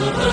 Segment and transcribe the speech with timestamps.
[0.00, 0.31] Lord.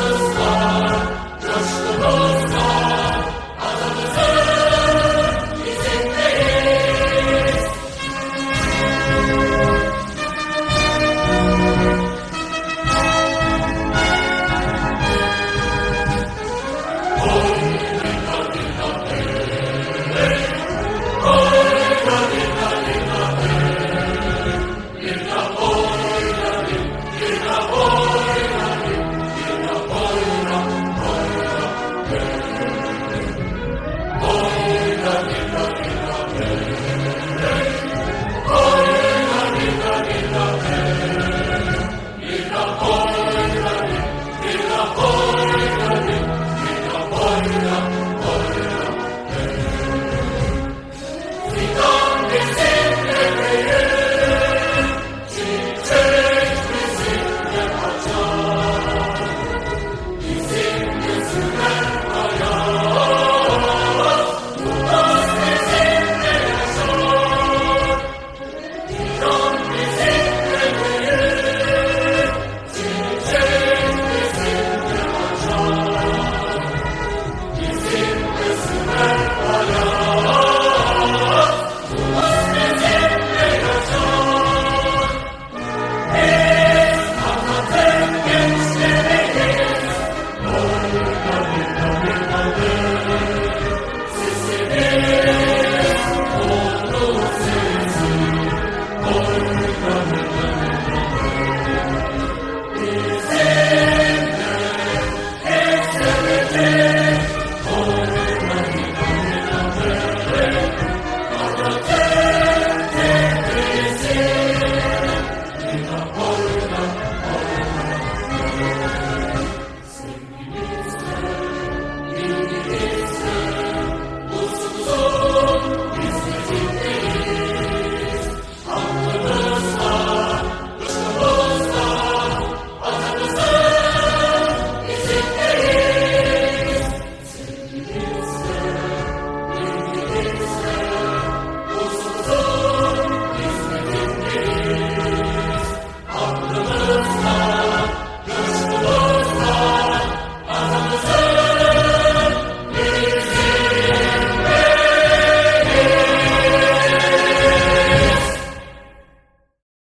[122.29, 122.98] Yeah.